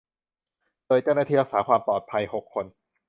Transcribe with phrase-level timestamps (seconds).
[0.87, 2.65] โดยเจ้าหน้าที่รักษาความปลอดภัย หก คน